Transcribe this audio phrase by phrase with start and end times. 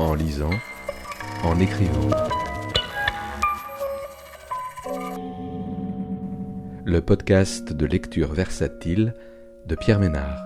[0.00, 0.50] en lisant,
[1.44, 2.08] en écrivant.
[6.84, 9.14] Le podcast de lecture versatile
[9.66, 10.42] de Pierre Ménard.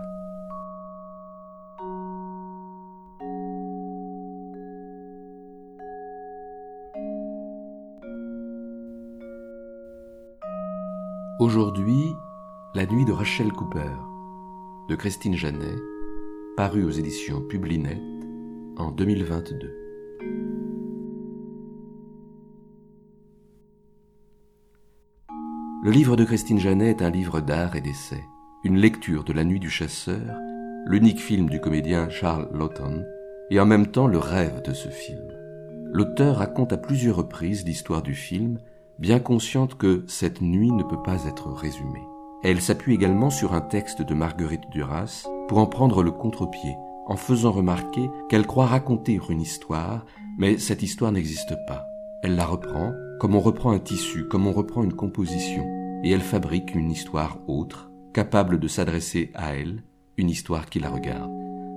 [11.38, 12.12] Aujourd'hui,
[12.74, 13.92] La nuit de Rachel Cooper,
[14.88, 15.78] de Christine Janet,
[16.56, 18.00] paru aux éditions Publinet
[18.76, 19.72] en 2022.
[25.84, 28.22] Le livre de Christine Janet est un livre d'art et d'essai,
[28.64, 30.38] une lecture de La Nuit du Chasseur,
[30.86, 33.04] l'unique film du comédien Charles Lawton,
[33.50, 35.28] et en même temps le rêve de ce film.
[35.92, 38.58] L'auteur raconte à plusieurs reprises l'histoire du film,
[38.98, 42.02] bien consciente que cette nuit ne peut pas être résumée.
[42.42, 46.74] Elle s'appuie également sur un texte de Marguerite Duras pour en prendre le contre-pied
[47.06, 50.04] en faisant remarquer qu'elle croit raconter une histoire,
[50.38, 51.84] mais cette histoire n'existe pas.
[52.22, 55.64] Elle la reprend comme on reprend un tissu, comme on reprend une composition,
[56.02, 59.82] et elle fabrique une histoire autre, capable de s'adresser à elle,
[60.16, 61.30] une histoire qui la regarde.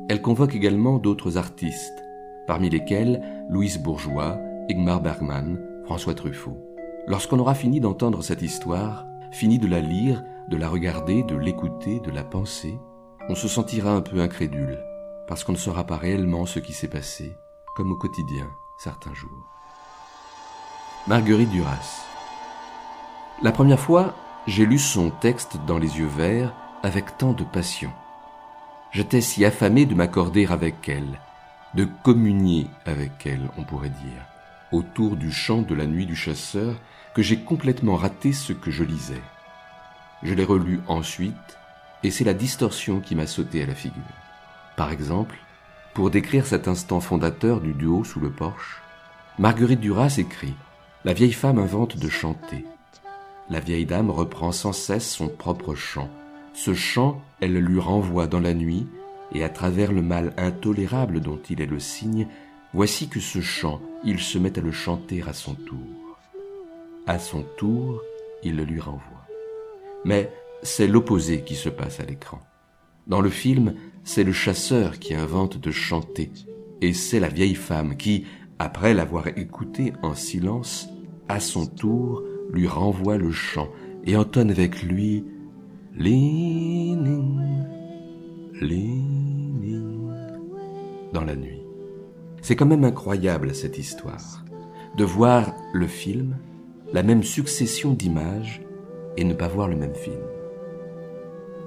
[0.10, 2.04] Elle convoque également d'autres artistes,
[2.48, 6.58] parmi lesquels Louise Bourgeois, Igmar Bergman, François Truffaut.
[7.08, 12.00] Lorsqu'on aura fini d'entendre cette histoire, fini de la lire, de la regarder, de l'écouter,
[12.02, 12.74] de la penser,
[13.30, 14.80] on se sentira un peu incrédule,
[15.28, 17.38] parce qu'on ne saura pas réellement ce qui s'est passé,
[17.76, 18.48] comme au quotidien,
[18.80, 19.46] certains jours.
[21.08, 22.06] Marguerite Duras.
[23.42, 24.16] La première fois,
[24.48, 27.92] j'ai lu son texte dans les yeux verts avec tant de passion.
[28.92, 31.20] J'étais si affamé de m'accorder avec elle,
[31.76, 34.26] de communier avec elle, on pourrait dire,
[34.72, 36.76] autour du chant de la nuit du chasseur,
[37.14, 39.22] que j'ai complètement raté ce que je lisais.
[40.24, 41.58] Je l'ai relu ensuite,
[42.04, 44.02] et c'est la distorsion qui m'a sauté à la figure.
[44.78, 45.36] Par exemple,
[45.96, 48.80] pour décrire cet instant fondateur du duo sous le porche,
[49.40, 50.54] Marguerite Duras écrit
[51.04, 52.64] La vieille femme invente de chanter.
[53.50, 56.10] La vieille dame reprend sans cesse son propre chant.
[56.54, 58.86] Ce chant, elle lui renvoie dans la nuit,
[59.34, 62.28] et à travers le mal intolérable dont il est le signe,
[62.72, 66.20] voici que ce chant, il se met à le chanter à son tour.
[67.08, 68.00] À son tour,
[68.44, 69.26] il le lui renvoie.
[70.06, 70.32] Mais
[70.62, 72.47] c'est l'opposé qui se passe à l'écran.
[73.08, 76.30] Dans le film, c'est le chasseur qui invente de chanter,
[76.82, 78.26] et c'est la vieille femme qui,
[78.60, 80.90] après l'avoir écouté en silence,
[81.30, 83.70] à son tour lui renvoie le chant
[84.06, 85.26] et entonne avec lui
[86.00, 87.40] Leaning,
[88.62, 90.12] leaning
[91.12, 91.64] dans la nuit.
[92.44, 94.46] C'est quand même incroyable cette histoire,
[94.96, 96.38] de voir le film,
[96.94, 98.62] la même succession d'images,
[99.18, 100.22] et ne pas voir le même film.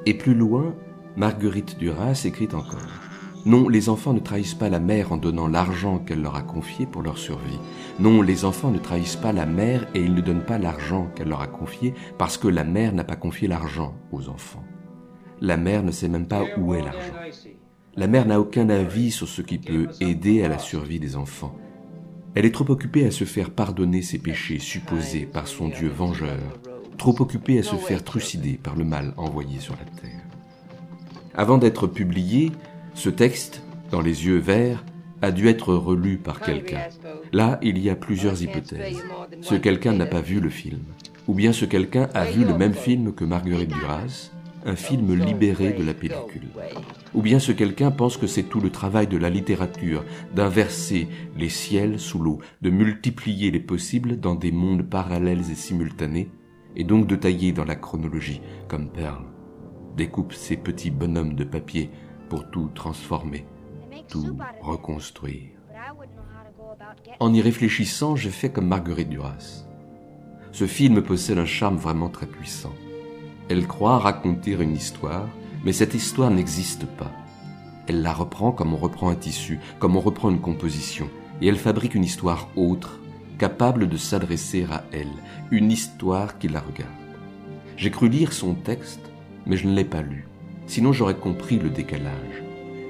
[0.06, 0.76] Et plus loin,
[1.16, 3.10] Marguerite Duras écrit encore.
[3.46, 6.86] Non, les enfants ne trahissent pas la mère en donnant l'argent qu'elle leur a confié
[6.86, 7.58] pour leur survie.
[7.98, 11.28] Non, les enfants ne trahissent pas la mère et ils ne donnent pas l'argent qu'elle
[11.28, 14.62] leur a confié parce que la mère n'a pas confié l'argent aux enfants.
[15.40, 17.14] La mère ne sait même pas où est l'argent.
[17.96, 21.56] La mère n'a aucun avis sur ce qui peut aider à la survie des enfants.
[22.34, 26.60] Elle est trop occupée à se faire pardonner ses péchés supposés par son Dieu vengeur,
[26.98, 30.29] trop occupée à se faire trucider par le mal envoyé sur la terre.
[31.40, 32.52] Avant d'être publié,
[32.92, 34.84] ce texte, dans les yeux verts,
[35.22, 36.82] a dû être relu par quelqu'un.
[37.32, 39.02] Là, il y a plusieurs hypothèses.
[39.40, 40.80] Ce quelqu'un n'a pas vu le film.
[41.28, 44.32] Ou bien ce quelqu'un a vu le même film que Marguerite Duras,
[44.66, 46.50] un film libéré de la pellicule.
[47.14, 51.08] Ou bien ce quelqu'un pense que c'est tout le travail de la littérature, d'inverser
[51.38, 56.28] les ciels sous l'eau, de multiplier les possibles dans des mondes parallèles et simultanés,
[56.76, 59.24] et donc de tailler dans la chronologie comme perle
[59.96, 61.90] découpe ces petits bonhommes de papier
[62.28, 63.46] pour tout transformer,
[64.08, 65.50] tout reconstruire.
[67.18, 69.64] En y réfléchissant, j'ai fait comme Marguerite Duras.
[70.52, 72.72] Ce film possède un charme vraiment très puissant.
[73.48, 75.28] Elle croit raconter une histoire,
[75.64, 77.10] mais cette histoire n'existe pas.
[77.86, 81.08] Elle la reprend comme on reprend un tissu, comme on reprend une composition,
[81.40, 83.00] et elle fabrique une histoire autre,
[83.38, 85.10] capable de s'adresser à elle,
[85.50, 86.90] une histoire qui la regarde.
[87.76, 89.09] J'ai cru lire son texte
[89.46, 90.26] mais je ne l'ai pas lu.
[90.66, 92.42] Sinon j'aurais compris le décalage.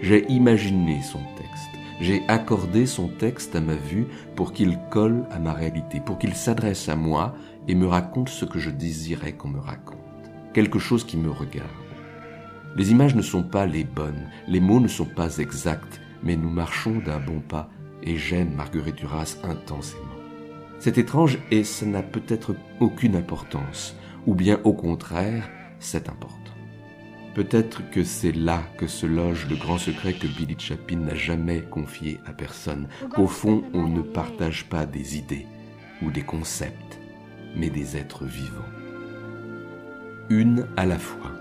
[0.03, 1.71] J'ai imaginé son texte.
[2.01, 6.35] J'ai accordé son texte à ma vue pour qu'il colle à ma réalité, pour qu'il
[6.35, 7.35] s'adresse à moi
[7.69, 9.99] et me raconte ce que je désirais qu'on me raconte.
[10.55, 11.69] Quelque chose qui me regarde.
[12.77, 16.49] Les images ne sont pas les bonnes, les mots ne sont pas exacts, mais nous
[16.49, 17.69] marchons d'un bon pas
[18.03, 20.05] et j'aime Marguerite Duras intensément.
[20.79, 23.95] C'est étrange et ça n'a peut-être aucune importance,
[24.27, 26.40] ou bien au contraire, c'est important.
[27.41, 31.63] Peut-être que c'est là que se loge le grand secret que Billy Chapin n'a jamais
[31.63, 35.47] confié à personne, qu'au fond on ne partage pas des idées
[36.03, 37.01] ou des concepts,
[37.57, 38.61] mais des êtres vivants.
[40.29, 41.33] Une à la fois.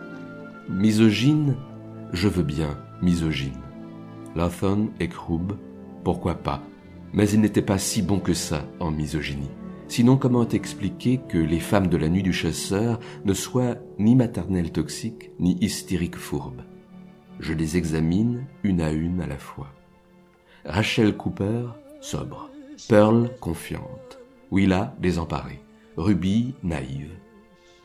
[0.69, 1.57] Misogyne,
[2.13, 3.59] je veux bien, misogyne.
[4.37, 5.51] Lathon et Krub,
[6.05, 6.63] pourquoi pas,
[7.11, 9.51] mais il n'était pas si bon que ça en misogynie.
[9.89, 14.71] Sinon, comment expliquer que les femmes de la nuit du chasseur ne soient ni maternelles
[14.71, 16.61] toxiques, ni hystériques fourbes?
[17.39, 19.73] Je les examine une à une à la fois.
[20.63, 21.69] Rachel Cooper,
[22.01, 22.51] sobre.
[22.87, 24.19] Pearl, confiante.
[24.51, 25.59] Willa, désemparée.
[25.97, 27.11] Ruby, naïve.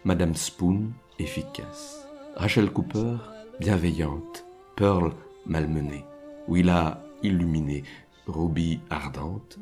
[0.05, 2.07] Madame Spoon, efficace.
[2.37, 3.17] Rachel Cooper,
[3.61, 4.45] bienveillante.
[4.77, 5.15] Pearl,
[5.47, 6.05] malmenée.
[6.49, 7.83] Willa, illuminée.
[8.27, 9.59] Ruby, ardente.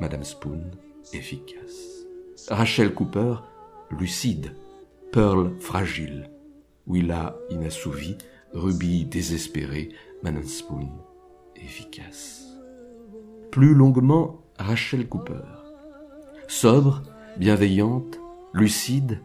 [0.00, 0.70] Madame Spoon,
[1.12, 2.06] efficace.
[2.48, 3.36] Rachel Cooper,
[3.90, 4.54] lucide.
[5.12, 6.30] Pearl, fragile.
[6.86, 8.18] Willa, inassouvie.
[8.52, 9.90] Ruby, désespérée.
[10.22, 10.88] Manon Spoon,
[11.56, 12.46] efficace.
[13.50, 15.42] Plus longuement, Rachel Cooper.
[16.46, 17.02] Sobre,
[17.38, 18.20] bienveillante,
[18.52, 19.20] lucide,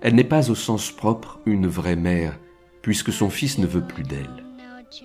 [0.00, 2.38] elle n'est pas au sens propre une vraie mère,
[2.80, 4.44] puisque son fils ne veut plus d'elle.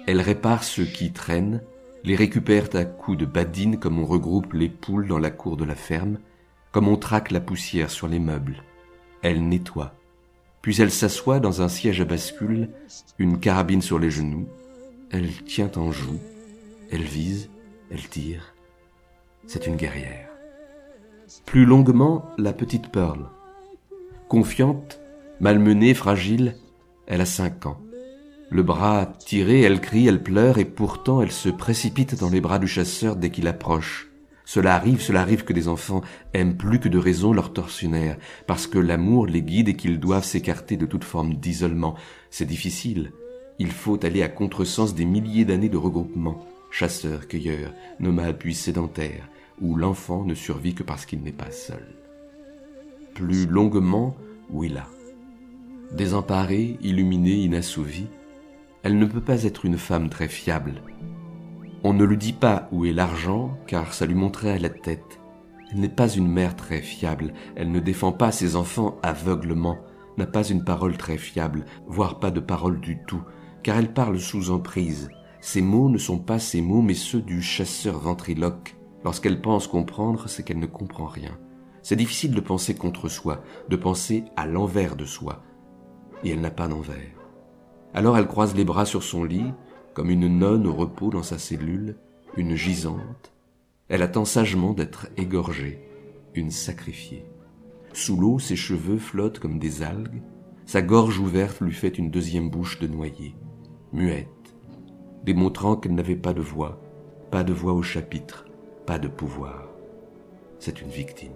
[0.08, 1.62] Elle répare ceux qui traînent,
[2.08, 5.66] les récupère à coups de badine comme on regroupe les poules dans la cour de
[5.66, 6.20] la ferme,
[6.72, 8.64] comme on traque la poussière sur les meubles.
[9.24, 9.94] Elle nettoie.
[10.62, 12.70] Puis elle s'assoit dans un siège à bascule,
[13.20, 14.48] une carabine sur les genoux.
[15.12, 16.18] Elle tient en joue.
[16.92, 17.50] Elle vise.
[17.92, 18.54] Elle tire.
[19.46, 20.30] C'est une guerrière.
[21.46, 23.26] Plus longuement, la petite Pearl.
[24.30, 25.02] Confiante,
[25.42, 26.56] malmenée, fragile,
[27.06, 27.82] elle a cinq ans.
[28.50, 32.60] Le bras tiré, elle crie, elle pleure, et pourtant elle se précipite dans les bras
[32.60, 34.10] du chasseur dès qu'il approche.
[34.46, 36.02] Cela arrive, cela arrive que des enfants
[36.34, 38.18] aiment plus que de raison leur tortionnaire,
[38.48, 41.96] parce que l'amour les guide et qu'ils doivent s'écarter de toute forme d'isolement.
[42.30, 43.12] C'est difficile.
[43.60, 49.28] Il faut aller à contresens des milliers d'années de regroupement, chasseurs, cueilleurs, nomades puis sédentaires,
[49.60, 51.86] où l'enfant ne survit que parce qu'il n'est pas seul.
[53.14, 54.16] Plus longuement,
[54.50, 54.88] Willa.
[55.92, 58.08] Désemparée, illuminée, inassouvie,
[58.88, 60.82] elle ne peut pas être une femme très fiable.
[61.84, 65.20] On ne lui dit pas où est l'argent, car ça lui montrait la tête.
[65.70, 69.78] Elle n'est pas une mère très fiable, elle ne défend pas ses enfants aveuglement,
[70.16, 73.22] n'a pas une parole très fiable, voire pas de parole du tout,
[73.62, 75.10] car elle parle sous emprise.
[75.42, 78.78] Ses mots ne sont pas ses mots, mais ceux du chasseur ventriloque.
[79.04, 81.38] Lorsqu'elle pense comprendre, c'est qu'elle ne comprend rien.
[81.82, 85.44] C'est difficile de penser contre soi, de penser à l'envers de soi.
[86.24, 87.17] Et elle n'a pas d'envers.
[87.94, 89.52] Alors elle croise les bras sur son lit,
[89.94, 91.96] comme une nonne au repos dans sa cellule,
[92.36, 93.34] une gisante.
[93.90, 95.80] Elle attend sagement d'être égorgée,
[96.36, 97.26] une sacrifiée.
[97.94, 100.22] Sous l'eau, ses cheveux flottent comme des algues,
[100.66, 103.36] sa gorge ouverte lui fait une deuxième bouche de noyer,
[103.94, 104.28] muette,
[105.24, 106.82] démontrant qu'elle n'avait pas de voix,
[107.32, 108.46] pas de voix au chapitre,
[108.86, 109.70] pas de pouvoir.
[110.60, 111.34] C'est une victime.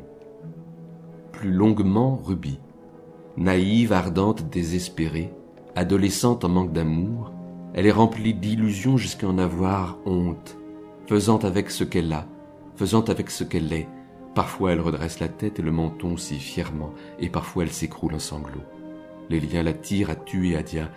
[1.32, 2.60] Plus longuement, Ruby,
[3.38, 5.34] naïve, ardente, désespérée,
[5.76, 7.32] Adolescente en manque d'amour,
[7.74, 10.58] elle est remplie d'illusions jusqu'à en avoir honte,
[11.08, 12.28] faisant avec ce qu'elle a,
[12.76, 13.88] faisant avec ce qu'elle est.
[14.36, 18.20] Parfois elle redresse la tête et le menton si fièrement, et parfois elle s'écroule en
[18.20, 18.66] sanglots.
[19.30, 20.90] Les liens la tirent à tuer à dia,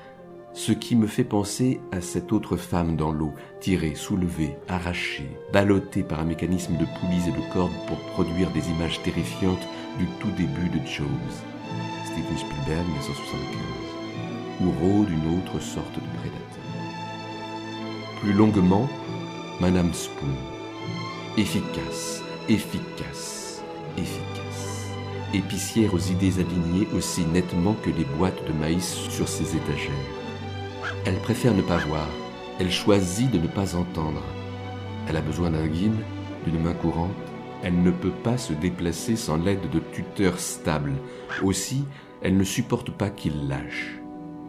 [0.54, 6.02] ce qui me fait penser à cette autre femme dans l'eau, tirée, soulevée, arrachée, ballottée
[6.02, 9.68] par un mécanisme de poulies et de cordes pour produire des images terrifiantes
[10.00, 11.06] du tout début de Jaws.
[12.06, 13.93] Steven Spielberg, 1975
[14.60, 16.64] ou rôde une autre sorte de prédateur.
[18.20, 18.88] Plus longuement,
[19.60, 20.34] Madame Spoon.
[21.36, 23.62] Efficace, efficace,
[23.96, 24.90] efficace.
[25.32, 29.92] Épicière aux idées alignées aussi nettement que les boîtes de maïs sur ses étagères.
[31.06, 32.08] Elle préfère ne pas voir,
[32.60, 34.22] elle choisit de ne pas entendre.
[35.08, 35.96] Elle a besoin d'un guide,
[36.46, 37.10] d'une main courante.
[37.62, 40.94] Elle ne peut pas se déplacer sans l'aide de tuteurs stables.
[41.42, 41.84] Aussi,
[42.22, 44.03] elle ne supporte pas qu'il lâche.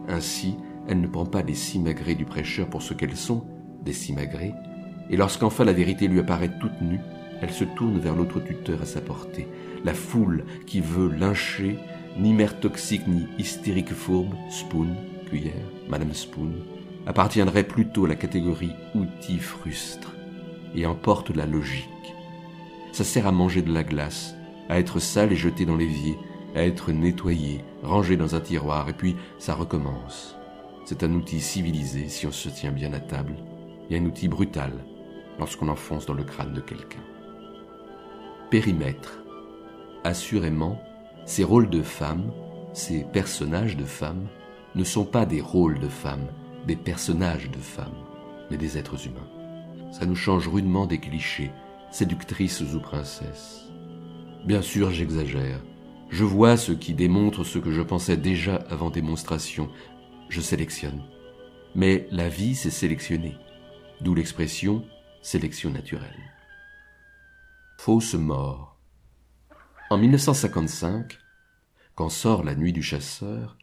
[0.08, 0.56] Ainsi,
[0.88, 3.44] elle ne prend pas les simagrées du prêcheur pour ce qu'elles sont,
[3.84, 4.54] des simagrées,
[5.10, 7.00] et lorsqu'enfin la vérité lui apparaît toute nue,
[7.40, 9.46] elle se tourne vers l'autre tuteur à sa portée,
[9.84, 11.78] la foule qui veut lyncher,
[12.18, 14.88] ni mère toxique ni hystérique fourbe, Spoon,
[15.28, 15.52] cuillère,
[15.88, 16.52] Madame Spoon,
[17.06, 20.14] appartiendrait plutôt à la catégorie outil frustre
[20.74, 21.86] et emporte la logique.
[22.92, 24.34] Ça sert à manger de la glace,
[24.68, 26.16] à être sale et jeté dans l'évier,
[26.62, 30.36] être nettoyé, rangé dans un tiroir, et puis ça recommence.
[30.84, 33.36] C'est un outil civilisé si on se tient bien à table,
[33.90, 34.72] et un outil brutal
[35.38, 37.02] lorsqu'on enfonce dans le crâne de quelqu'un.
[38.50, 39.22] Périmètre.
[40.04, 40.80] Assurément,
[41.24, 42.32] ces rôles de femmes,
[42.72, 44.28] ces personnages de femmes,
[44.74, 46.28] ne sont pas des rôles de femmes,
[46.66, 48.04] des personnages de femmes,
[48.50, 49.92] mais des êtres humains.
[49.92, 51.50] Ça nous change rudement des clichés,
[51.90, 53.66] séductrices ou princesses.
[54.44, 55.60] Bien sûr, j'exagère.
[56.08, 59.68] Je vois ce qui démontre ce que je pensais déjà avant démonstration.
[60.28, 61.02] Je sélectionne.
[61.74, 63.36] Mais la vie, c'est sélectionner.
[64.00, 64.84] D'où l'expression
[65.26, 66.32] sélection naturelle.
[67.78, 68.78] Fausse mort.
[69.90, 71.18] En 1955,
[71.96, 73.58] quand sort La Nuit du Chasseur,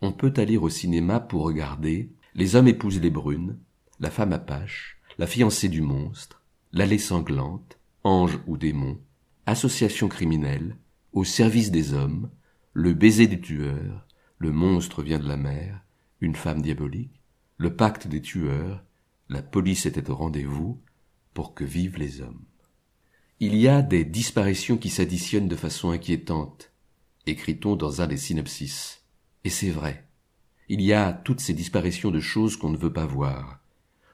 [0.00, 3.58] on peut aller au cinéma pour regarder Les hommes épousent les brunes,
[4.00, 6.42] La femme apache, La fiancée du monstre,
[6.72, 8.98] L'allée sanglante, Ange ou démon,
[9.46, 10.76] Association criminelle,
[11.12, 12.30] Au service des hommes,
[12.74, 14.06] Le baiser du tueur,
[14.38, 15.80] Le monstre vient de la mer,
[16.20, 17.22] Une femme diabolique,
[17.56, 18.84] Le pacte des tueurs,
[19.28, 20.80] La police était au rendez-vous,
[21.32, 22.44] pour que vivent les hommes.
[23.40, 26.72] Il y a des disparitions qui s'additionnent de façon inquiétante,
[27.26, 29.04] écrit-on dans un des synopsis.
[29.44, 30.08] Et c'est vrai.
[30.68, 33.60] Il y a toutes ces disparitions de choses qu'on ne veut pas voir,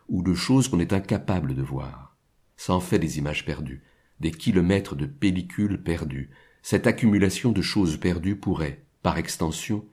[0.08, 2.16] ou de choses qu'on est incapable de voir.
[2.56, 3.82] Ça en fait des images perdues,
[4.20, 6.30] des kilomètres de pellicules perdues.
[6.66, 9.84] Cette accumulation de choses perdues pourrait, par extension,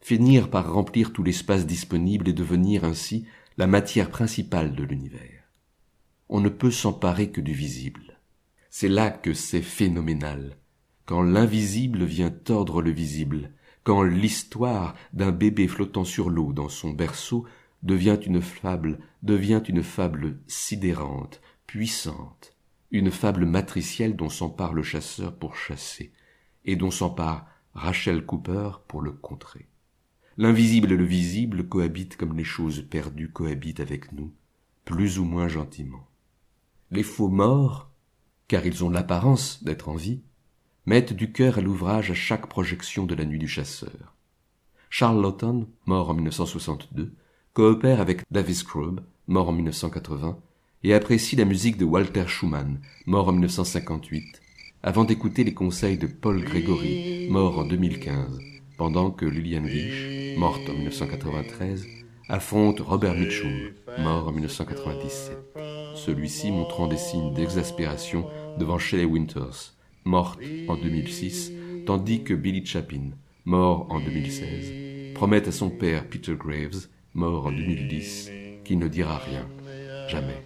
[0.00, 3.26] finir par remplir tout l'espace disponible et devenir ainsi
[3.58, 5.44] la matière principale de l'univers.
[6.28, 8.18] On ne peut s'emparer que du visible.
[8.70, 10.56] C'est là que c'est phénoménal,
[11.04, 13.52] quand l'invisible vient tordre le visible,
[13.84, 17.46] quand l'histoire d'un bébé flottant sur l'eau dans son berceau
[17.84, 22.56] devient une fable, devient une fable sidérante, puissante,
[22.90, 26.12] une fable matricielle dont s'empare le chasseur pour chasser,
[26.66, 29.66] et dont s'empare Rachel Cooper pour le contrer.
[30.36, 34.32] L'invisible et le visible cohabitent comme les choses perdues cohabitent avec nous,
[34.84, 36.06] plus ou moins gentiment.
[36.90, 37.90] Les faux morts,
[38.48, 40.20] car ils ont l'apparence d'être en vie,
[40.84, 44.14] mettent du cœur à l'ouvrage à chaque projection de la nuit du chasseur.
[44.90, 47.12] Charles Lawton, mort en 1962,
[47.54, 50.38] coopère avec Davis Scrooge, mort en 1980,
[50.84, 54.40] et apprécie la musique de Walter Schumann, mort en 1958,
[54.86, 58.38] avant d'écouter les conseils de Paul Gregory, mort en 2015,
[58.78, 61.84] pendant que Lillian Gish, morte en 1993,
[62.28, 65.36] affronte Robert Mitchum, mort en 1997,
[65.96, 68.28] celui-ci montrant des signes d'exaspération
[68.60, 69.74] devant Shelley Winters,
[70.04, 70.38] morte
[70.68, 71.50] en 2006,
[71.84, 73.10] tandis que Billy Chapin,
[73.44, 78.30] mort en 2016, promet à son père Peter Graves, mort en 2010,
[78.64, 79.48] qu'il ne dira rien,
[80.06, 80.44] jamais.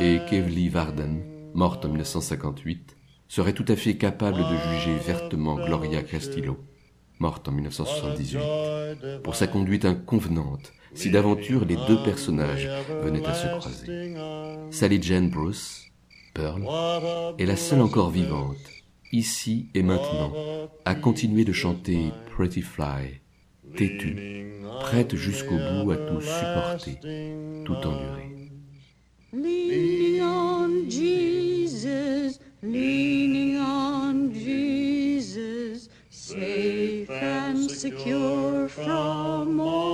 [0.00, 1.20] Et Kevly Varden,
[1.52, 2.96] morte en 1958,
[3.28, 6.58] serait tout à fait capable de juger vertement Gloria Castillo,
[7.18, 12.68] morte en 1978, pour sa conduite inconvenante si d'aventure les deux personnages
[13.02, 14.14] venaient à se croiser.
[14.70, 15.86] Sally Jane Bruce,
[16.34, 16.64] Pearl,
[17.38, 18.56] est la seule encore vivante
[19.14, 20.32] ici et maintenant,
[20.84, 23.20] à continuer de chanter Pretty Fly,
[23.76, 26.98] têtue, prête jusqu'au bout à tout supporter,
[27.64, 28.34] tout endurer.
[32.64, 39.93] Leaning on Jesus, leaning on Jesus, safe and secure from all